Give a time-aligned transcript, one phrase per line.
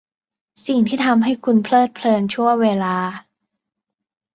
[0.67, 2.95] สิ่งที่ทำให้คุณเพลิดเพลินชั่วเวลา